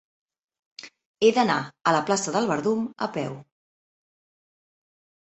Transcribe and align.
He 1.25 1.27
d'anar 1.33 1.57
a 1.91 1.93
la 1.95 1.99
plaça 2.07 2.33
del 2.35 2.47
Verdum 2.51 2.81
a 3.07 3.09
peu. 3.19 3.35